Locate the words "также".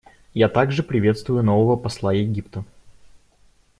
0.49-0.81